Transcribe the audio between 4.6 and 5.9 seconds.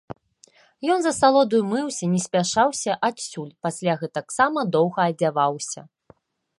доўга адзяваўся.